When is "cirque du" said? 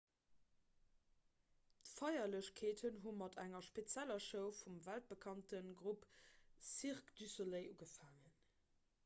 6.73-7.31